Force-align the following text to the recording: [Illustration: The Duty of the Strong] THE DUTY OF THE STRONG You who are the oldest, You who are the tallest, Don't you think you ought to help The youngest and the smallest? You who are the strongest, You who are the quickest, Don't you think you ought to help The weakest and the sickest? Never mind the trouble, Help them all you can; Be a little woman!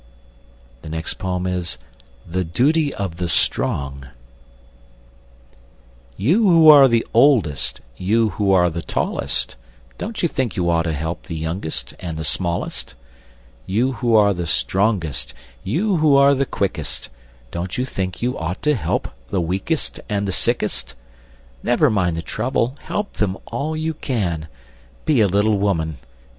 [Illustration: 0.83 1.03
The 1.05 1.23
Duty 1.23 1.31
of 1.31 1.47
the 1.47 1.59
Strong] 1.59 2.25
THE 2.25 2.43
DUTY 2.43 2.93
OF 2.95 3.17
THE 3.17 3.29
STRONG 3.29 4.07
You 6.17 6.49
who 6.49 6.69
are 6.69 6.87
the 6.87 7.05
oldest, 7.13 7.81
You 7.97 8.29
who 8.29 8.51
are 8.51 8.71
the 8.71 8.81
tallest, 8.81 9.57
Don't 9.99 10.23
you 10.23 10.27
think 10.27 10.55
you 10.57 10.71
ought 10.71 10.85
to 10.85 10.93
help 10.93 11.27
The 11.27 11.35
youngest 11.37 11.93
and 11.99 12.17
the 12.17 12.23
smallest? 12.23 12.95
You 13.67 13.91
who 13.91 14.15
are 14.15 14.33
the 14.33 14.47
strongest, 14.47 15.35
You 15.63 15.97
who 15.97 16.15
are 16.15 16.33
the 16.33 16.47
quickest, 16.47 17.11
Don't 17.51 17.77
you 17.77 17.85
think 17.85 18.23
you 18.23 18.35
ought 18.35 18.63
to 18.63 18.73
help 18.73 19.07
The 19.29 19.39
weakest 19.39 19.99
and 20.09 20.27
the 20.27 20.31
sickest? 20.31 20.95
Never 21.61 21.91
mind 21.91 22.17
the 22.17 22.23
trouble, 22.23 22.75
Help 22.85 23.17
them 23.17 23.37
all 23.45 23.77
you 23.77 23.93
can; 23.93 24.47
Be 25.05 25.21
a 25.21 25.27
little 25.27 25.59
woman! 25.59 25.99